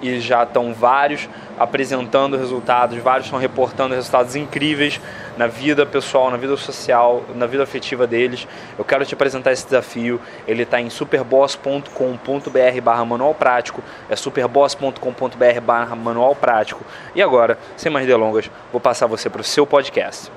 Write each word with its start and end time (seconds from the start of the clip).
e 0.00 0.20
já 0.20 0.42
estão 0.42 0.72
vários 0.72 1.28
apresentando 1.58 2.36
resultados, 2.36 2.96
vários 2.98 3.26
estão 3.26 3.38
reportando 3.38 3.94
resultados 3.94 4.36
incríveis 4.36 5.00
na 5.36 5.46
vida 5.46 5.86
pessoal, 5.86 6.30
na 6.30 6.36
vida 6.36 6.56
social, 6.56 7.24
na 7.34 7.46
vida 7.46 7.62
afetiva 7.62 8.06
deles. 8.06 8.46
Eu 8.76 8.84
quero 8.84 9.04
te 9.06 9.14
apresentar 9.14 9.52
esse 9.52 9.64
desafio. 9.64 10.20
Ele 10.46 10.64
está 10.64 10.80
em 10.80 10.90
superboss.com.br 10.90 12.80
barra 12.82 13.04
manual 13.04 13.34
prático. 13.34 13.82
É 14.08 14.16
superboss.com.br 14.16 15.60
barra 15.62 15.94
manual 15.94 16.34
prático. 16.34 16.84
E 17.14 17.22
agora, 17.22 17.58
sem 17.76 17.90
mais 17.90 18.06
delongas, 18.06 18.50
vou 18.72 18.80
passar 18.80 19.06
você 19.06 19.30
para 19.30 19.40
o 19.40 19.44
seu 19.44 19.66
podcast. 19.66 20.30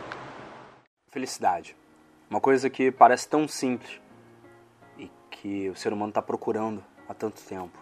Felicidade. 1.09 1.76
Uma 2.30 2.39
coisa 2.39 2.70
que 2.70 2.92
parece 2.92 3.28
tão 3.28 3.48
simples 3.48 4.00
e 4.98 5.12
que 5.30 5.70
o 5.70 5.76
ser 5.76 5.92
humano 5.92 6.09
está 6.09 6.22
procurando 6.22 6.84
há 7.09 7.14
tanto 7.14 7.42
tempo. 7.42 7.78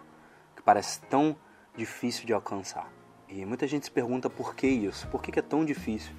Que 0.56 0.62
parece 0.62 1.00
tão 1.02 1.36
difícil 1.76 2.26
de 2.26 2.32
alcançar. 2.32 2.90
E 3.28 3.44
muita 3.44 3.66
gente 3.66 3.86
se 3.86 3.90
pergunta 3.90 4.28
por 4.28 4.54
que 4.54 4.66
isso, 4.66 5.06
por 5.08 5.22
que 5.22 5.38
é 5.38 5.42
tão 5.42 5.64
difícil 5.64 6.12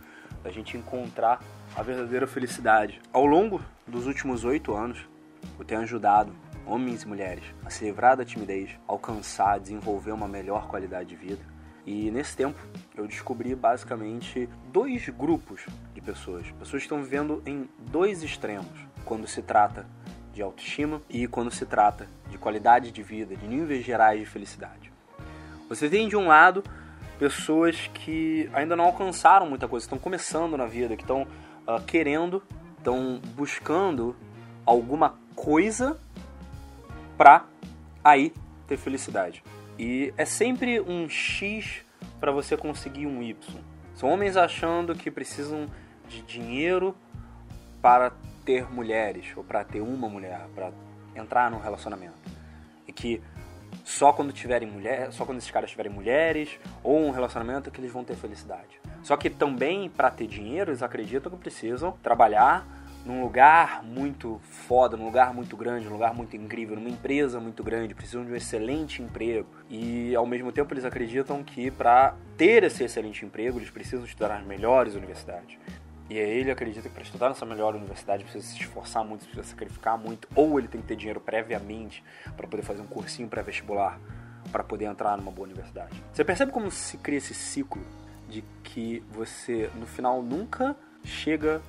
a 0.43 0.49
gente 0.49 0.77
encontrar 0.77 1.41
a 1.75 1.83
verdadeira 1.83 2.25
felicidade. 2.25 3.01
Ao 3.11 3.25
longo 3.25 3.61
dos 3.85 4.07
últimos 4.07 4.43
oito 4.43 4.73
anos, 4.73 5.07
eu 5.59 5.65
tenho 5.65 5.81
ajudado 5.81 6.33
homens 6.65 7.03
e 7.03 7.07
mulheres 7.07 7.43
a 7.65 7.69
se 7.69 7.83
livrar 7.83 8.15
da 8.15 8.25
timidez, 8.25 8.71
alcançar, 8.87 9.59
desenvolver 9.59 10.11
uma 10.11 10.27
melhor 10.27 10.67
qualidade 10.67 11.09
de 11.09 11.15
vida. 11.15 11.43
E 11.85 12.11
nesse 12.11 12.37
tempo 12.37 12.59
eu 12.95 13.07
descobri 13.07 13.55
basicamente 13.55 14.47
dois 14.71 15.09
grupos 15.09 15.65
de 15.93 16.01
pessoas. 16.01 16.49
Pessoas 16.51 16.81
que 16.81 16.85
estão 16.85 17.03
vivendo 17.03 17.41
em 17.45 17.67
dois 17.91 18.23
extremos 18.23 18.79
quando 19.03 19.27
se 19.27 19.41
trata 19.41 19.85
de 20.31 20.41
autoestima 20.41 21.01
e 21.09 21.27
quando 21.27 21.51
se 21.51 21.65
trata 21.65 22.07
de 22.29 22.37
qualidade 22.37 22.91
de 22.91 23.03
vida, 23.03 23.35
de 23.35 23.47
níveis 23.47 23.83
gerais 23.83 24.19
de 24.19 24.25
felicidade. 24.25 24.90
Você 25.71 25.87
tem 25.87 26.09
de 26.09 26.17
um 26.17 26.27
lado 26.27 26.61
pessoas 27.17 27.89
que 27.93 28.49
ainda 28.51 28.75
não 28.75 28.83
alcançaram 28.83 29.47
muita 29.47 29.69
coisa, 29.69 29.85
estão 29.85 29.97
começando 29.97 30.57
na 30.57 30.65
vida, 30.65 30.97
que 30.97 31.03
estão 31.03 31.21
uh, 31.21 31.81
querendo, 31.87 32.43
estão 32.77 33.21
buscando 33.35 34.13
alguma 34.65 35.15
coisa 35.33 35.97
para 37.17 37.45
aí 38.03 38.33
ter 38.67 38.75
felicidade. 38.75 39.41
E 39.79 40.13
é 40.17 40.25
sempre 40.25 40.81
um 40.81 41.07
X 41.07 41.85
para 42.19 42.33
você 42.33 42.57
conseguir 42.57 43.07
um 43.07 43.23
Y. 43.23 43.37
São 43.95 44.09
homens 44.09 44.35
achando 44.35 44.93
que 44.93 45.09
precisam 45.09 45.67
de 46.09 46.21
dinheiro 46.23 46.93
para 47.81 48.11
ter 48.43 48.69
mulheres 48.69 49.31
ou 49.37 49.43
para 49.43 49.63
ter 49.63 49.79
uma 49.79 50.09
mulher, 50.09 50.49
para 50.53 50.73
entrar 51.15 51.49
num 51.49 51.59
relacionamento. 51.59 52.19
E 52.85 52.91
que 52.91 53.21
só 53.83 54.13
quando 54.13 54.31
tiverem 54.31 54.69
mulher, 54.69 55.11
só 55.11 55.25
quando 55.25 55.37
esses 55.37 55.51
caras 55.51 55.69
tiverem 55.69 55.91
mulheres 55.91 56.59
ou 56.83 56.99
um 56.99 57.11
relacionamento 57.11 57.71
que 57.71 57.79
eles 57.79 57.91
vão 57.91 58.03
ter 58.03 58.15
felicidade. 58.15 58.79
Só 59.03 59.17
que 59.17 59.29
também 59.29 59.89
para 59.89 60.11
ter 60.11 60.27
dinheiro, 60.27 60.71
eles 60.71 60.83
acreditam 60.83 61.31
que 61.31 61.37
precisam 61.37 61.93
trabalhar 62.03 62.65
num 63.05 63.21
lugar 63.21 63.83
muito 63.83 64.39
foda, 64.43 64.95
num 64.95 65.05
lugar 65.05 65.33
muito 65.33 65.57
grande, 65.57 65.85
num 65.85 65.93
lugar 65.93 66.13
muito 66.13 66.35
incrível, 66.35 66.75
numa 66.75 66.89
empresa 66.89 67.39
muito 67.39 67.63
grande, 67.63 67.95
precisam 67.95 68.23
de 68.23 68.31
um 68.31 68.35
excelente 68.35 69.01
emprego. 69.01 69.47
E 69.69 70.15
ao 70.15 70.25
mesmo 70.25 70.51
tempo 70.51 70.73
eles 70.73 70.85
acreditam 70.85 71.43
que 71.43 71.71
para 71.71 72.13
ter 72.37 72.63
esse 72.63 72.83
excelente 72.83 73.25
emprego, 73.25 73.57
eles 73.57 73.69
precisam 73.69 74.05
estudar 74.05 74.29
nas 74.29 74.45
melhores 74.45 74.95
universidades. 74.95 75.57
E 76.11 76.17
ele 76.17 76.51
acredita 76.51 76.89
que 76.89 76.93
para 76.93 77.03
estudar 77.03 77.29
nessa 77.29 77.45
melhor 77.45 77.73
universidade 77.73 78.25
precisa 78.25 78.45
se 78.45 78.59
esforçar 78.59 79.01
muito, 79.01 79.23
precisa 79.23 79.47
sacrificar 79.47 79.97
muito, 79.97 80.27
ou 80.35 80.59
ele 80.59 80.67
tem 80.67 80.81
que 80.81 80.87
ter 80.87 80.97
dinheiro 80.97 81.21
previamente 81.21 82.03
para 82.35 82.45
poder 82.45 82.63
fazer 82.63 82.81
um 82.81 82.85
cursinho 82.85 83.29
pré-vestibular, 83.29 83.97
para 84.51 84.61
poder 84.61 84.87
entrar 84.87 85.15
numa 85.15 85.31
boa 85.31 85.45
universidade. 85.47 86.03
Você 86.11 86.25
percebe 86.25 86.51
como 86.51 86.69
se 86.69 86.97
cria 86.97 87.17
esse 87.17 87.33
ciclo 87.33 87.81
de 88.27 88.43
que 88.61 89.01
você 89.09 89.71
no 89.75 89.85
final 89.85 90.21
nunca 90.21 90.75
chega 91.01 91.61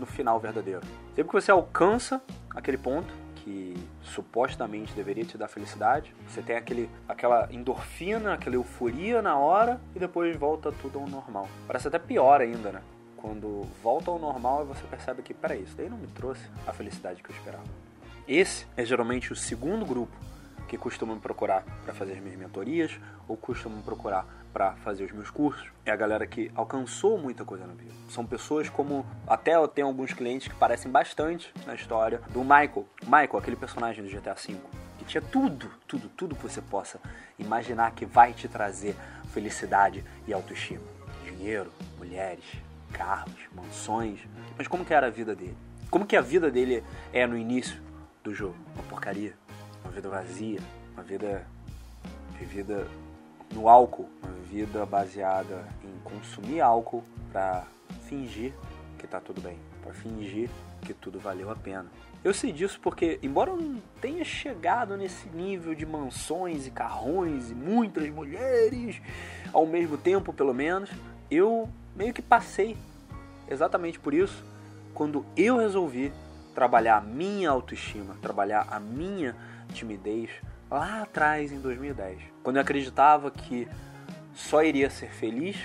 no 0.00 0.06
final 0.06 0.40
verdadeiro. 0.40 0.82
Sempre 1.14 1.28
que 1.30 1.40
você 1.40 1.52
alcança 1.52 2.20
aquele 2.52 2.76
ponto 2.76 3.14
que 3.36 3.76
supostamente 4.02 4.92
deveria 4.94 5.24
te 5.24 5.38
dar 5.38 5.46
felicidade, 5.46 6.12
você 6.26 6.42
tem 6.42 6.56
aquele, 6.56 6.90
aquela 7.08 7.48
endorfina, 7.52 8.34
aquela 8.34 8.56
euforia 8.56 9.22
na 9.22 9.38
hora 9.38 9.80
e 9.94 10.00
depois 10.00 10.36
volta 10.36 10.72
tudo 10.72 10.98
ao 10.98 11.06
normal. 11.06 11.48
Parece 11.68 11.86
até 11.86 12.00
pior 12.00 12.40
ainda, 12.40 12.72
né? 12.72 12.82
Quando 13.20 13.66
volta 13.82 14.10
ao 14.10 14.18
normal 14.18 14.64
você 14.66 14.86
percebe 14.86 15.22
que, 15.22 15.34
peraí, 15.34 15.62
isso 15.62 15.76
daí 15.76 15.88
não 15.88 15.98
me 15.98 16.06
trouxe 16.08 16.42
a 16.66 16.72
felicidade 16.72 17.22
que 17.22 17.30
eu 17.30 17.36
esperava. 17.36 17.64
Esse 18.26 18.66
é 18.76 18.84
geralmente 18.84 19.32
o 19.32 19.36
segundo 19.36 19.84
grupo 19.84 20.16
que 20.68 20.78
costuma 20.78 21.14
me 21.14 21.20
procurar 21.20 21.64
para 21.84 21.92
fazer 21.92 22.12
as 22.12 22.20
minhas 22.20 22.38
mentorias 22.38 22.96
ou 23.26 23.36
costuma 23.36 23.76
me 23.76 23.82
procurar 23.82 24.24
para 24.52 24.72
fazer 24.76 25.04
os 25.04 25.12
meus 25.12 25.28
cursos. 25.28 25.68
É 25.84 25.90
a 25.90 25.96
galera 25.96 26.26
que 26.26 26.50
alcançou 26.54 27.18
muita 27.18 27.44
coisa 27.44 27.66
na 27.66 27.74
vida. 27.74 27.92
São 28.08 28.24
pessoas 28.24 28.68
como 28.68 29.04
até 29.26 29.56
eu 29.56 29.66
tenho 29.66 29.88
alguns 29.88 30.12
clientes 30.12 30.48
que 30.48 30.54
parecem 30.54 30.90
bastante 30.90 31.52
na 31.66 31.74
história 31.74 32.20
do 32.30 32.40
Michael. 32.42 32.86
Michael, 33.02 33.36
aquele 33.36 33.56
personagem 33.56 34.04
do 34.04 34.10
GTA 34.10 34.34
V, 34.34 34.56
que 34.98 35.04
tinha 35.04 35.22
tudo, 35.22 35.68
tudo, 35.88 36.08
tudo 36.10 36.36
que 36.36 36.42
você 36.42 36.62
possa 36.62 37.00
imaginar 37.38 37.90
que 37.92 38.06
vai 38.06 38.32
te 38.32 38.46
trazer 38.46 38.94
felicidade 39.32 40.04
e 40.26 40.32
autoestima. 40.32 40.84
Dinheiro, 41.24 41.72
mulheres, 41.98 42.44
carros, 42.92 43.40
mansões. 43.54 44.20
Mas 44.56 44.68
como 44.68 44.84
que 44.84 44.94
era 44.94 45.06
a 45.06 45.10
vida 45.10 45.34
dele? 45.34 45.56
Como 45.90 46.06
que 46.06 46.16
a 46.16 46.20
vida 46.20 46.50
dele 46.50 46.84
é 47.12 47.26
no 47.26 47.36
início 47.36 47.80
do 48.22 48.34
jogo? 48.34 48.56
Uma 48.74 48.84
porcaria, 48.84 49.34
uma 49.82 49.92
vida 49.92 50.08
vazia, 50.08 50.60
uma 50.94 51.02
vida 51.02 51.46
vivida 52.38 52.86
no 53.52 53.68
álcool, 53.68 54.08
uma 54.22 54.32
vida 54.44 54.86
baseada 54.86 55.66
em 55.82 55.98
consumir 56.04 56.60
álcool 56.60 57.04
para 57.32 57.64
fingir 58.06 58.52
que 58.98 59.06
tá 59.06 59.20
tudo 59.20 59.40
bem, 59.40 59.58
para 59.82 59.92
fingir 59.92 60.48
que 60.82 60.94
tudo 60.94 61.18
valeu 61.18 61.50
a 61.50 61.56
pena. 61.56 61.86
Eu 62.22 62.34
sei 62.34 62.52
disso 62.52 62.78
porque, 62.82 63.18
embora 63.22 63.50
eu 63.50 63.56
não 63.56 63.80
tenha 64.00 64.24
chegado 64.24 64.96
nesse 64.96 65.28
nível 65.30 65.74
de 65.74 65.86
mansões 65.86 66.66
e 66.66 66.70
carrões 66.70 67.50
e 67.50 67.54
muitas 67.54 68.08
mulheres 68.10 69.00
ao 69.52 69.66
mesmo 69.66 69.96
tempo, 69.96 70.32
pelo 70.32 70.52
menos, 70.52 70.90
eu 71.30 71.68
meio 72.00 72.14
que 72.14 72.22
passei 72.22 72.78
exatamente 73.46 74.00
por 74.00 74.14
isso 74.14 74.42
quando 74.94 75.22
eu 75.36 75.58
resolvi 75.58 76.10
trabalhar 76.54 76.96
a 76.96 77.00
minha 77.02 77.50
autoestima, 77.50 78.16
trabalhar 78.22 78.66
a 78.70 78.80
minha 78.80 79.36
timidez 79.74 80.30
lá 80.70 81.02
atrás 81.02 81.52
em 81.52 81.60
2010, 81.60 82.22
quando 82.42 82.56
eu 82.56 82.62
acreditava 82.62 83.30
que 83.30 83.68
só 84.32 84.62
iria 84.62 84.88
ser 84.88 85.10
feliz 85.10 85.58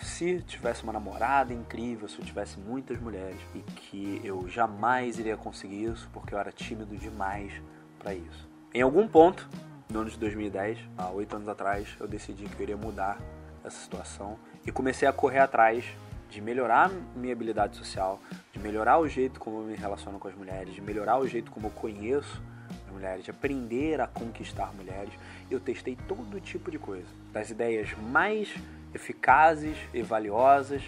se 0.00 0.40
tivesse 0.42 0.84
uma 0.84 0.92
namorada 0.92 1.52
incrível, 1.52 2.08
se 2.08 2.20
eu 2.20 2.24
tivesse 2.24 2.56
muitas 2.60 3.00
mulheres 3.00 3.40
e 3.52 3.58
que 3.58 4.20
eu 4.22 4.48
jamais 4.48 5.18
iria 5.18 5.36
conseguir 5.36 5.86
isso 5.86 6.08
porque 6.12 6.36
eu 6.36 6.38
era 6.38 6.52
tímido 6.52 6.96
demais 6.96 7.52
para 7.98 8.14
isso. 8.14 8.48
Em 8.72 8.82
algum 8.82 9.08
ponto, 9.08 9.48
no 9.90 10.02
ano 10.02 10.10
de 10.10 10.18
2010, 10.18 10.78
há 10.96 11.10
oito 11.10 11.34
anos 11.34 11.48
atrás, 11.48 11.88
eu 11.98 12.06
decidi 12.06 12.44
que 12.44 12.54
eu 12.60 12.62
iria 12.62 12.76
mudar 12.76 13.18
essa 13.64 13.78
situação 13.78 14.38
e 14.66 14.70
comecei 14.70 15.08
a 15.08 15.12
correr 15.12 15.38
atrás 15.38 15.84
de 16.30 16.40
melhorar 16.40 16.90
minha 17.14 17.32
habilidade 17.32 17.76
social, 17.76 18.20
de 18.52 18.58
melhorar 18.58 18.98
o 18.98 19.08
jeito 19.08 19.38
como 19.38 19.60
eu 19.60 19.64
me 19.64 19.76
relaciono 19.76 20.18
com 20.18 20.26
as 20.28 20.34
mulheres, 20.34 20.74
de 20.74 20.80
melhorar 20.80 21.18
o 21.18 21.28
jeito 21.28 21.50
como 21.50 21.68
eu 21.68 21.70
conheço 21.70 22.42
as 22.86 22.92
mulheres, 22.92 23.24
de 23.24 23.30
aprender 23.30 24.00
a 24.00 24.06
conquistar 24.06 24.72
mulheres. 24.74 25.14
Eu 25.50 25.60
testei 25.60 25.96
todo 26.08 26.40
tipo 26.40 26.70
de 26.70 26.78
coisa, 26.78 27.06
das 27.32 27.50
ideias 27.50 27.96
mais 28.10 28.52
eficazes 28.92 29.76
e 29.92 30.02
valiosas 30.02 30.82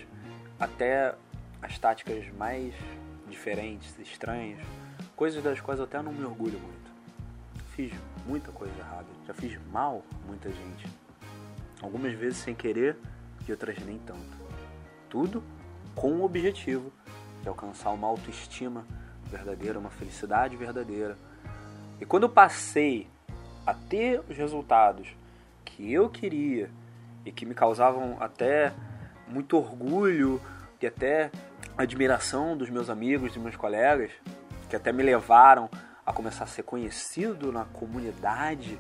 até 0.59 1.15
as 1.63 1.79
táticas 1.79 2.27
mais 2.37 2.75
diferentes, 3.29 3.97
estranhas, 3.99 4.61
coisas 5.15 5.43
das 5.43 5.61
quais 5.61 5.79
eu 5.79 5.85
até 5.85 6.01
não 6.03 6.13
me 6.13 6.25
orgulho 6.25 6.59
muito. 6.59 6.87
Fiz 7.75 7.93
muita 8.27 8.51
coisa 8.51 8.75
errada, 8.79 9.07
já 9.27 9.35
fiz 9.35 9.59
mal 9.71 10.03
muita 10.27 10.51
gente. 10.51 11.06
Algumas 11.87 12.15
vezes 12.15 12.39
sem 12.39 12.53
querer 12.53 12.97
e 13.47 13.53
outras 13.53 13.79
nem 13.79 13.97
tanto. 13.99 14.37
Tudo 15.09 15.41
com 15.95 16.15
o 16.15 16.25
objetivo 16.25 16.93
de 17.43 17.49
alcançar 17.49 17.91
uma 17.91 18.09
autoestima 18.09 18.85
verdadeira, 19.31 19.79
uma 19.79 19.89
felicidade 19.89 20.57
verdadeira. 20.57 21.17
E 22.01 22.05
quando 22.05 22.25
eu 22.25 22.29
passei 22.29 23.09
a 23.65 23.73
ter 23.73 24.21
os 24.29 24.37
resultados 24.37 25.07
que 25.65 25.93
eu 25.93 26.11
queria 26.11 26.69
e 27.25 27.31
que 27.31 27.47
me 27.47 27.55
causavam 27.55 28.17
até 28.19 28.75
muito 29.29 29.57
orgulho 29.57 30.43
e 30.83 30.89
até 30.89 31.31
admiração 31.79 32.57
dos 32.57 32.69
meus 32.69 32.91
amigos, 32.91 33.33
dos 33.33 33.41
meus 33.41 33.55
colegas, 33.55 34.11
que 34.69 34.75
até 34.75 34.91
me 34.91 35.05
levaram 35.05 35.71
a 36.05 36.13
começar 36.13 36.43
a 36.43 36.49
ser 36.49 36.65
conhecido 36.65 37.53
na 37.53 37.65
comunidade 37.65 38.77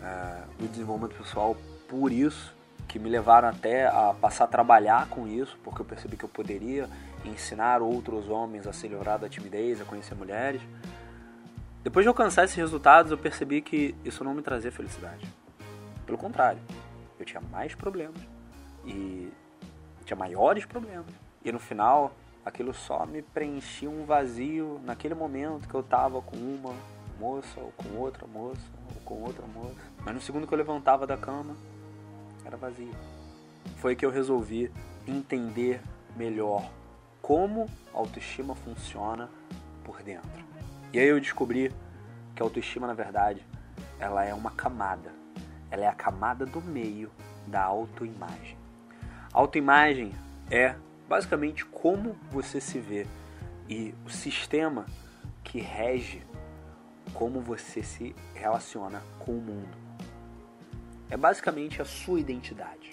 uh, 0.00 0.52
do 0.58 0.66
desenvolvimento 0.66 1.16
pessoal 1.16 1.56
por 1.94 2.10
isso, 2.10 2.52
que 2.88 2.98
me 2.98 3.08
levaram 3.08 3.48
até 3.48 3.86
a 3.86 4.12
passar 4.20 4.44
a 4.44 4.46
trabalhar 4.48 5.08
com 5.08 5.28
isso, 5.28 5.56
porque 5.62 5.80
eu 5.80 5.84
percebi 5.84 6.16
que 6.16 6.24
eu 6.24 6.28
poderia 6.28 6.88
ensinar 7.24 7.80
outros 7.80 8.28
homens 8.28 8.66
a 8.66 8.72
se 8.72 8.88
livrar 8.88 9.16
da 9.16 9.28
timidez, 9.28 9.80
a 9.80 9.84
conhecer 9.84 10.16
mulheres. 10.16 10.60
Depois 11.84 12.04
de 12.04 12.08
alcançar 12.08 12.44
esses 12.44 12.56
resultados, 12.56 13.12
eu 13.12 13.18
percebi 13.18 13.62
que 13.62 13.94
isso 14.04 14.24
não 14.24 14.34
me 14.34 14.42
trazia 14.42 14.72
felicidade. 14.72 15.24
Pelo 16.04 16.18
contrário, 16.18 16.60
eu 17.16 17.24
tinha 17.24 17.40
mais 17.40 17.76
problemas 17.76 18.20
e 18.84 19.32
tinha 20.04 20.16
maiores 20.16 20.64
problemas. 20.64 21.06
E 21.44 21.52
no 21.52 21.60
final, 21.60 22.12
aquilo 22.44 22.74
só 22.74 23.06
me 23.06 23.22
preenchia 23.22 23.88
um 23.88 24.04
vazio 24.04 24.80
naquele 24.84 25.14
momento 25.14 25.68
que 25.68 25.74
eu 25.74 25.82
tava 25.82 26.20
com 26.20 26.36
uma 26.36 26.74
moça, 27.20 27.60
ou 27.60 27.72
com 27.76 27.96
outra 27.98 28.26
moça, 28.26 28.68
ou 28.96 29.00
com 29.02 29.22
outra 29.22 29.46
moça. 29.46 29.76
Mas 30.04 30.12
no 30.12 30.20
segundo 30.20 30.44
que 30.44 30.52
eu 30.52 30.58
levantava 30.58 31.06
da 31.06 31.16
cama, 31.16 31.54
era 32.44 32.56
vazio. 32.56 32.94
Foi 33.76 33.96
que 33.96 34.04
eu 34.04 34.10
resolvi 34.10 34.70
entender 35.06 35.80
melhor 36.16 36.70
como 37.20 37.68
a 37.92 37.98
autoestima 37.98 38.54
funciona 38.54 39.28
por 39.82 40.02
dentro. 40.02 40.44
E 40.92 40.98
aí 40.98 41.08
eu 41.08 41.20
descobri 41.20 41.72
que 42.34 42.42
a 42.42 42.44
autoestima, 42.44 42.86
na 42.86 42.94
verdade, 42.94 43.44
ela 43.98 44.24
é 44.24 44.34
uma 44.34 44.50
camada. 44.50 45.12
Ela 45.70 45.84
é 45.84 45.88
a 45.88 45.94
camada 45.94 46.44
do 46.44 46.60
meio 46.60 47.10
da 47.46 47.62
autoimagem. 47.62 48.56
A 49.32 49.38
autoimagem 49.38 50.12
é 50.50 50.76
basicamente 51.08 51.64
como 51.64 52.16
você 52.30 52.60
se 52.60 52.78
vê 52.78 53.06
e 53.68 53.94
o 54.06 54.10
sistema 54.10 54.86
que 55.42 55.60
rege 55.60 56.22
como 57.12 57.40
você 57.40 57.82
se 57.82 58.14
relaciona 58.34 59.02
com 59.18 59.32
o 59.32 59.40
mundo. 59.40 59.83
É 61.14 61.16
basicamente 61.16 61.80
a 61.80 61.84
sua 61.84 62.18
identidade. 62.18 62.90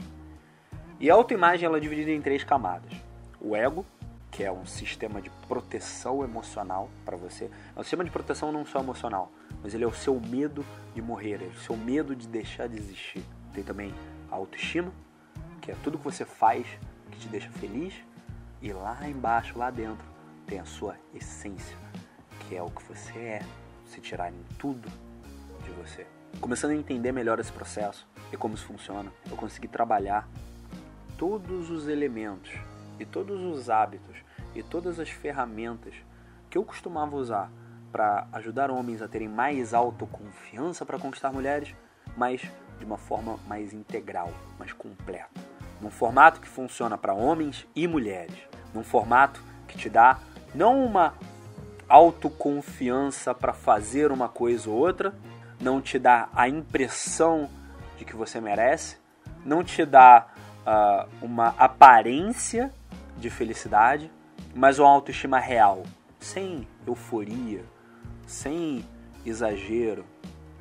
E 1.00 1.10
a 1.10 1.16
autoimagem 1.16 1.66
ela 1.66 1.78
é 1.78 1.80
dividida 1.80 2.12
em 2.12 2.22
três 2.22 2.44
camadas: 2.44 2.94
o 3.42 3.56
ego, 3.56 3.84
que 4.30 4.44
é 4.44 4.52
um 4.52 4.64
sistema 4.64 5.20
de 5.20 5.32
proteção 5.48 6.24
emocional 6.24 6.88
para 7.04 7.18
você. 7.18 7.50
É 7.76 7.80
um 7.80 7.82
sistema 7.82 8.04
de 8.04 8.12
proteção 8.12 8.52
não 8.52 8.64
só 8.64 8.80
emocional, 8.80 9.32
mas 9.64 9.74
ele 9.74 9.86
é 9.86 9.88
o 9.88 9.94
seu 9.94 10.22
medo 10.22 10.64
de 10.94 11.02
morrer, 11.02 11.42
é 11.42 11.48
o 11.48 11.58
seu 11.62 11.76
medo 11.76 12.16
de 12.16 12.28
deixar 12.28 12.70
de 12.70 12.78
existir. 12.78 13.24
Tem 13.56 13.64
também 13.64 13.92
a 14.30 14.36
autoestima, 14.36 14.94
que 15.60 15.72
é 15.72 15.76
tudo 15.84 15.98
que 15.98 16.04
você 16.04 16.24
faz 16.24 16.68
que 17.10 17.18
te 17.18 17.28
deixa 17.28 17.50
feliz, 17.50 17.96
e 18.62 18.72
lá 18.72 19.00
embaixo, 19.10 19.58
lá 19.58 19.72
dentro, 19.72 20.06
tem 20.46 20.60
a 20.60 20.66
sua 20.66 20.96
essência, 21.12 21.76
que 22.42 22.56
é 22.56 22.62
o 22.62 22.70
que 22.70 22.84
você 22.84 23.18
é, 23.18 23.42
se 23.88 24.00
tirarem 24.00 24.46
tudo 24.60 24.88
de 25.64 25.72
você. 25.72 26.06
Começando 26.40 26.72
a 26.72 26.76
entender 26.76 27.12
melhor 27.12 27.40
esse 27.40 27.52
processo 27.52 28.11
e 28.32 28.38
como 28.38 28.56
isso 28.56 28.66
funciona, 28.66 29.12
eu 29.30 29.36
consegui 29.36 29.68
trabalhar 29.68 30.28
todos 31.18 31.70
os 31.70 31.88
elementos 31.88 32.52
e 33.00 33.06
todos 33.06 33.42
os 33.42 33.70
hábitos 33.70 34.18
e 34.56 34.64
todas 34.64 35.00
as 35.00 35.10
ferramentas 35.10 35.94
que 36.50 36.58
eu 36.58 36.64
costumava 36.64 37.16
usar 37.16 37.52
para 37.92 38.28
ajudar 38.34 38.72
homens 38.72 39.02
a 39.02 39.08
terem 39.08 39.28
mais 39.28 39.74
autoconfiança 39.74 40.86
para 40.86 40.98
conquistar 40.98 41.32
mulheres, 41.32 41.76
mas 42.16 42.42
de 42.80 42.86
uma 42.86 42.98
forma 42.98 43.38
mais 43.48 43.74
integral, 43.74 44.32
mais 44.58 44.72
completa. 44.74 45.30
Num 45.80 45.92
formato 45.92 46.40
que 46.40 46.48
funciona 46.48 46.98
para 46.98 47.14
homens 47.14 47.68
e 47.76 47.88
mulheres. 47.88 48.38
Num 48.74 48.84
formato 48.84 49.44
que 49.68 49.78
te 49.78 49.90
dá 49.90 50.20
não 50.54 50.84
uma 50.84 51.14
autoconfiança 51.88 53.34
para 53.34 53.54
fazer 53.54 54.12
uma 54.12 54.30
coisa 54.30 54.70
ou 54.70 54.78
outra, 54.78 55.14
não 55.60 55.82
te 55.82 56.00
dá 56.00 56.30
a 56.34 56.48
impressão 56.48 57.50
de 58.02 58.06
que 58.06 58.16
você 58.16 58.42
merece, 58.42 58.98
não 59.46 59.64
te 59.64 59.86
dá 59.86 60.26
uh, 60.66 61.08
uma 61.24 61.50
aparência 61.50 62.74
de 63.16 63.30
felicidade, 63.30 64.12
mas 64.56 64.80
uma 64.80 64.90
autoestima 64.90 65.38
real, 65.38 65.84
sem 66.20 66.68
euforia, 66.88 67.64
sem 68.26 68.84
exagero. 69.24 70.04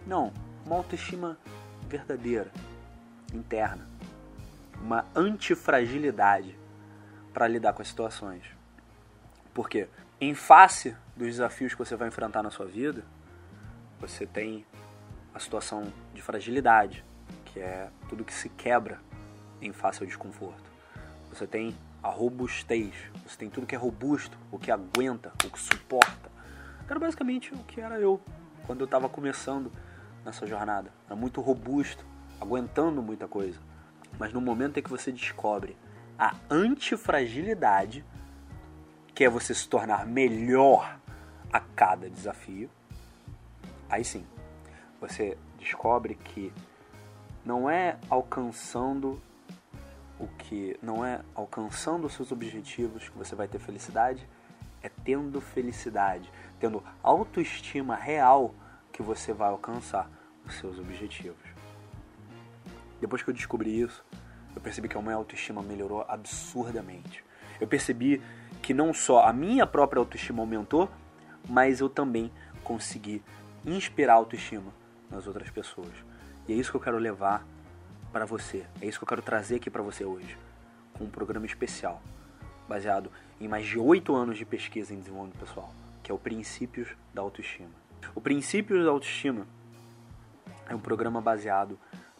Não, 0.06 0.30
uma 0.66 0.76
autoestima 0.76 1.38
verdadeira, 1.88 2.52
interna, 3.32 3.88
uma 4.78 5.06
antifragilidade 5.16 6.58
para 7.32 7.48
lidar 7.48 7.72
com 7.72 7.80
as 7.80 7.88
situações. 7.88 8.44
Porque 9.54 9.88
em 10.20 10.34
face 10.34 10.94
dos 11.16 11.28
desafios 11.28 11.72
que 11.72 11.78
você 11.78 11.96
vai 11.96 12.08
enfrentar 12.08 12.42
na 12.42 12.50
sua 12.50 12.66
vida, 12.66 13.02
você 13.98 14.26
tem 14.26 14.66
a 15.34 15.38
situação 15.38 15.90
de 16.12 16.20
fragilidade, 16.20 17.02
que 17.52 17.60
é 17.60 17.88
tudo 18.08 18.24
que 18.24 18.32
se 18.32 18.48
quebra 18.48 19.00
em 19.60 19.72
face 19.72 20.02
ao 20.02 20.06
desconforto. 20.06 20.70
Você 21.30 21.46
tem 21.46 21.76
a 22.02 22.08
robustez, 22.08 22.94
você 23.26 23.36
tem 23.36 23.50
tudo 23.50 23.66
que 23.66 23.74
é 23.74 23.78
robusto, 23.78 24.36
o 24.50 24.58
que 24.58 24.70
aguenta, 24.70 25.32
o 25.44 25.50
que 25.50 25.58
suporta. 25.58 26.30
Era 26.88 26.98
basicamente 26.98 27.52
o 27.54 27.58
que 27.58 27.80
era 27.80 28.00
eu 28.00 28.20
quando 28.66 28.80
eu 28.80 28.84
estava 28.84 29.08
começando 29.08 29.70
nessa 30.24 30.46
jornada. 30.46 30.92
Era 31.06 31.14
muito 31.14 31.40
robusto, 31.40 32.04
aguentando 32.40 33.02
muita 33.02 33.28
coisa. 33.28 33.58
Mas 34.18 34.32
no 34.32 34.40
momento 34.40 34.78
em 34.78 34.82
que 34.82 34.90
você 34.90 35.12
descobre 35.12 35.76
a 36.18 36.34
antifragilidade, 36.50 38.04
que 39.14 39.24
é 39.24 39.28
você 39.28 39.54
se 39.54 39.68
tornar 39.68 40.06
melhor 40.06 40.98
a 41.52 41.60
cada 41.60 42.08
desafio, 42.08 42.70
aí 43.88 44.04
sim, 44.04 44.24
você 45.00 45.36
descobre 45.58 46.14
que 46.14 46.52
não 47.50 47.68
é 47.68 47.98
alcançando 48.08 49.20
o 50.20 50.28
que 50.38 50.78
não 50.80 51.04
é 51.04 51.20
alcançando 51.34 52.06
os 52.06 52.12
seus 52.12 52.30
objetivos 52.30 53.08
que 53.08 53.18
você 53.18 53.34
vai 53.34 53.48
ter 53.48 53.58
felicidade, 53.58 54.24
é 54.80 54.88
tendo 54.88 55.40
felicidade, 55.40 56.30
tendo 56.60 56.80
autoestima 57.02 57.96
real 57.96 58.54
que 58.92 59.02
você 59.02 59.32
vai 59.32 59.48
alcançar 59.48 60.08
os 60.46 60.54
seus 60.60 60.78
objetivos. 60.78 61.42
Depois 63.00 63.20
que 63.20 63.30
eu 63.30 63.34
descobri 63.34 63.80
isso, 63.80 64.04
eu 64.54 64.60
percebi 64.60 64.88
que 64.88 64.96
a 64.96 65.02
minha 65.02 65.16
autoestima 65.16 65.60
melhorou 65.60 66.04
absurdamente. 66.06 67.24
Eu 67.60 67.66
percebi 67.66 68.22
que 68.62 68.72
não 68.72 68.94
só 68.94 69.26
a 69.26 69.32
minha 69.32 69.66
própria 69.66 69.98
autoestima 69.98 70.40
aumentou, 70.40 70.88
mas 71.48 71.80
eu 71.80 71.88
também 71.88 72.30
consegui 72.62 73.20
inspirar 73.66 74.14
autoestima 74.14 74.72
nas 75.10 75.26
outras 75.26 75.50
pessoas. 75.50 76.09
E 76.50 76.52
é 76.52 76.56
isso 76.56 76.72
que 76.72 76.76
eu 76.76 76.80
quero 76.80 76.98
levar 76.98 77.46
para 78.12 78.24
você. 78.24 78.66
É 78.82 78.86
isso 78.86 78.98
que 78.98 79.04
eu 79.04 79.08
quero 79.08 79.22
trazer 79.22 79.54
aqui 79.54 79.70
para 79.70 79.82
você 79.82 80.04
hoje, 80.04 80.36
com 80.94 81.04
um 81.04 81.08
programa 81.08 81.46
especial, 81.46 82.02
baseado 82.68 83.08
em 83.40 83.46
mais 83.46 83.64
de 83.64 83.78
oito 83.78 84.16
anos 84.16 84.36
de 84.36 84.44
pesquisa 84.44 84.92
em 84.92 84.98
desenvolvimento 84.98 85.38
pessoal, 85.38 85.72
que 86.02 86.10
é 86.10 86.14
o 86.14 86.18
Princípios 86.18 86.88
da 87.14 87.22
Autoestima. 87.22 87.70
O 88.16 88.20
Princípios 88.20 88.84
da 88.84 88.90
Autoestima 88.90 89.46
é 90.68 90.74
um 90.74 90.80
programa 90.80 91.20
baseado 91.20 91.78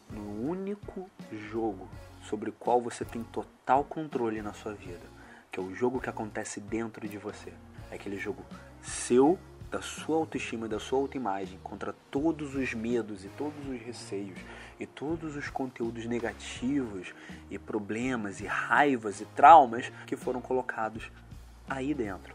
no 0.08 0.48
único 0.48 1.10
jogo 1.50 1.88
sobre 2.22 2.50
o 2.50 2.52
qual 2.52 2.80
você 2.80 3.04
tem 3.04 3.24
total 3.24 3.82
controle 3.82 4.40
na 4.42 4.52
sua 4.52 4.74
vida, 4.74 5.08
que 5.50 5.58
é 5.58 5.62
o 5.62 5.74
jogo 5.74 6.00
que 6.00 6.08
acontece 6.08 6.60
dentro 6.60 7.08
de 7.08 7.18
você. 7.18 7.52
É 7.90 7.96
aquele 7.96 8.16
jogo 8.16 8.44
seu, 8.80 9.36
da 9.70 9.80
sua 9.80 10.16
autoestima 10.16 10.66
e 10.66 10.68
da 10.68 10.80
sua 10.80 10.98
autoimagem 10.98 11.58
contra 11.62 11.94
todos 12.10 12.56
os 12.56 12.74
medos 12.74 13.24
e 13.24 13.28
todos 13.28 13.66
os 13.68 13.80
receios 13.80 14.38
e 14.80 14.86
todos 14.86 15.36
os 15.36 15.48
conteúdos 15.48 16.06
negativos 16.06 17.14
e 17.48 17.58
problemas 17.58 18.40
e 18.40 18.46
raivas 18.46 19.20
e 19.20 19.24
traumas 19.26 19.92
que 20.06 20.16
foram 20.16 20.40
colocados 20.40 21.10
aí 21.68 21.94
dentro. 21.94 22.34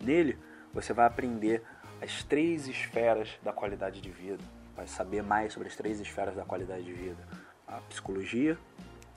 Nele, 0.00 0.38
você 0.72 0.92
vai 0.92 1.06
aprender 1.06 1.62
as 2.00 2.22
três 2.22 2.66
esferas 2.66 3.30
da 3.42 3.52
qualidade 3.52 4.00
de 4.00 4.10
vida. 4.10 4.42
Vai 4.74 4.86
saber 4.86 5.22
mais 5.22 5.52
sobre 5.52 5.68
as 5.68 5.76
três 5.76 6.00
esferas 6.00 6.34
da 6.34 6.44
qualidade 6.44 6.84
de 6.84 6.92
vida: 6.92 7.22
a 7.66 7.78
psicologia, 7.82 8.58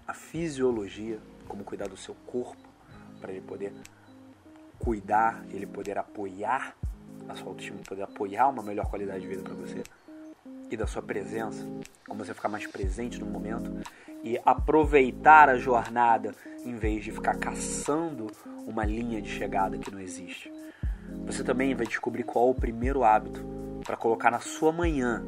a 0.07 0.13
fisiologia, 0.13 1.19
como 1.47 1.63
cuidar 1.63 1.87
do 1.87 1.97
seu 1.97 2.15
corpo, 2.25 2.67
para 3.19 3.31
ele 3.31 3.41
poder 3.41 3.73
cuidar, 4.77 5.43
ele 5.51 5.65
poder 5.65 5.97
apoiar 5.97 6.75
a 7.29 7.35
sua 7.35 7.49
autoestima, 7.49 7.79
poder 7.87 8.03
apoiar 8.03 8.49
uma 8.49 8.63
melhor 8.63 8.87
qualidade 8.87 9.21
de 9.21 9.27
vida 9.27 9.43
para 9.43 9.53
você 9.53 9.83
e 10.69 10.75
da 10.75 10.85
sua 10.85 11.01
presença, 11.01 11.65
como 12.07 12.23
você 12.25 12.33
ficar 12.33 12.49
mais 12.49 12.65
presente 12.67 13.19
no 13.19 13.25
momento 13.25 13.71
e 14.23 14.39
aproveitar 14.45 15.49
a 15.49 15.57
jornada 15.57 16.33
em 16.65 16.75
vez 16.75 17.03
de 17.03 17.11
ficar 17.11 17.37
caçando 17.37 18.27
uma 18.67 18.85
linha 18.85 19.21
de 19.21 19.29
chegada 19.29 19.77
que 19.77 19.91
não 19.91 19.99
existe. 19.99 20.51
Você 21.25 21.43
também 21.43 21.73
vai 21.73 21.87
descobrir 21.87 22.23
qual 22.23 22.49
o 22.49 22.55
primeiro 22.55 23.03
hábito 23.03 23.43
para 23.83 23.95
colocar 23.95 24.29
na 24.29 24.39
sua 24.39 24.71
manhã 24.71 25.23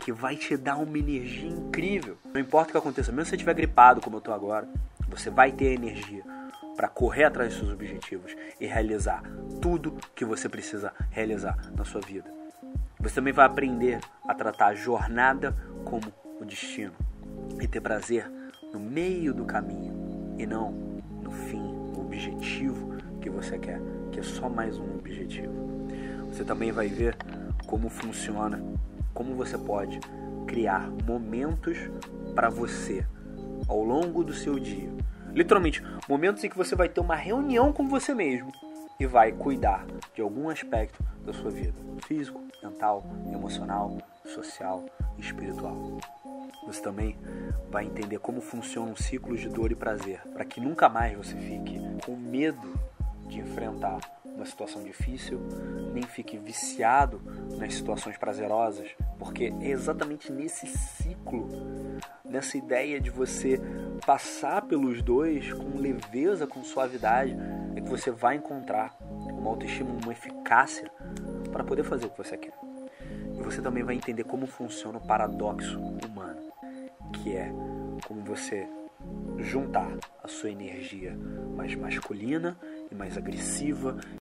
que 0.00 0.12
vai 0.12 0.36
te 0.36 0.56
dar 0.56 0.76
uma 0.76 0.98
energia 0.98 1.48
incrível. 1.48 2.18
Não 2.32 2.40
importa 2.40 2.68
o 2.68 2.72
que 2.72 2.78
aconteça, 2.78 3.10
mesmo 3.10 3.24
se 3.24 3.30
você 3.30 3.36
estiver 3.36 3.54
gripado 3.54 4.00
como 4.00 4.16
eu 4.16 4.18
estou 4.18 4.34
agora, 4.34 4.68
você 5.08 5.30
vai 5.30 5.50
ter 5.50 5.72
energia 5.72 6.35
para 6.76 6.88
correr 6.88 7.24
atrás 7.24 7.50
dos 7.50 7.60
seus 7.60 7.72
objetivos 7.72 8.36
e 8.60 8.66
realizar 8.66 9.22
tudo 9.60 9.96
que 10.14 10.24
você 10.24 10.48
precisa 10.48 10.92
realizar 11.10 11.56
na 11.74 11.84
sua 11.84 12.00
vida. 12.00 12.30
Você 13.00 13.14
também 13.14 13.32
vai 13.32 13.46
aprender 13.46 14.00
a 14.26 14.34
tratar 14.34 14.66
a 14.68 14.74
jornada 14.74 15.56
como 15.84 16.12
o 16.40 16.44
destino 16.44 16.92
e 17.60 17.66
ter 17.66 17.80
prazer 17.80 18.30
no 18.72 18.78
meio 18.78 19.32
do 19.32 19.44
caminho 19.44 20.34
e 20.38 20.46
não 20.46 20.72
no 21.22 21.30
fim, 21.30 21.62
no 21.62 22.00
objetivo 22.00 22.96
que 23.20 23.30
você 23.30 23.58
quer, 23.58 23.80
que 24.12 24.20
é 24.20 24.22
só 24.22 24.48
mais 24.48 24.78
um 24.78 24.94
objetivo. 24.96 25.52
Você 26.32 26.44
também 26.44 26.72
vai 26.72 26.88
ver 26.88 27.16
como 27.66 27.88
funciona, 27.88 28.62
como 29.14 29.34
você 29.34 29.56
pode 29.56 29.98
criar 30.46 30.90
momentos 31.06 31.78
para 32.34 32.48
você 32.48 33.06
ao 33.66 33.82
longo 33.82 34.22
do 34.22 34.32
seu 34.32 34.58
dia. 34.58 34.90
Literalmente, 35.36 35.82
momentos 36.08 36.42
em 36.42 36.48
que 36.48 36.56
você 36.56 36.74
vai 36.74 36.88
ter 36.88 36.98
uma 36.98 37.14
reunião 37.14 37.70
com 37.70 37.86
você 37.86 38.14
mesmo 38.14 38.50
e 38.98 39.04
vai 39.04 39.32
cuidar 39.32 39.84
de 40.14 40.22
algum 40.22 40.48
aspecto 40.48 41.04
da 41.26 41.32
sua 41.34 41.50
vida, 41.50 41.74
físico, 42.06 42.42
mental, 42.62 43.04
emocional, 43.30 43.98
social 44.24 44.86
e 45.18 45.20
espiritual. 45.20 45.98
Você 46.66 46.80
também 46.80 47.18
vai 47.70 47.84
entender 47.84 48.18
como 48.18 48.40
funciona 48.40 48.90
um 48.90 48.96
ciclo 48.96 49.36
de 49.36 49.50
dor 49.50 49.70
e 49.70 49.74
prazer, 49.74 50.22
para 50.32 50.44
que 50.44 50.58
nunca 50.58 50.88
mais 50.88 51.14
você 51.14 51.36
fique 51.36 51.78
com 52.06 52.16
medo 52.16 52.72
de 53.28 53.38
enfrentar 53.38 53.98
uma 54.24 54.46
situação 54.46 54.82
difícil, 54.82 55.38
nem 55.92 56.02
fique 56.02 56.38
viciado 56.38 57.20
nas 57.58 57.74
situações 57.74 58.16
prazerosas, 58.16 58.88
porque 59.18 59.52
é 59.60 59.68
exatamente 59.68 60.32
nesse 60.32 60.66
ciclo, 60.66 61.48
nessa 62.28 62.56
ideia 62.56 63.00
de 63.00 63.10
você 63.10 63.60
passar 64.04 64.62
pelos 64.62 65.02
dois 65.02 65.52
com 65.52 65.78
leveza, 65.78 66.46
com 66.46 66.62
suavidade, 66.62 67.36
é 67.74 67.80
que 67.80 67.88
você 67.88 68.10
vai 68.10 68.36
encontrar 68.36 68.96
uma 69.00 69.50
autoestima, 69.50 69.90
uma 70.02 70.12
eficácia 70.12 70.90
para 71.52 71.64
poder 71.64 71.84
fazer 71.84 72.06
o 72.06 72.10
que 72.10 72.18
você 72.18 72.36
quer. 72.36 72.52
E 73.34 73.42
você 73.42 73.60
também 73.60 73.82
vai 73.82 73.94
entender 73.94 74.24
como 74.24 74.46
funciona 74.46 74.98
o 74.98 75.06
paradoxo 75.06 75.78
humano, 75.78 76.40
que 77.12 77.36
é 77.36 77.50
como 78.06 78.22
você 78.22 78.66
juntar 79.38 79.90
a 80.22 80.28
sua 80.28 80.50
energia 80.50 81.16
mais 81.54 81.74
masculina 81.74 82.58
e 82.90 82.94
mais 82.94 83.16
agressiva 83.16 83.96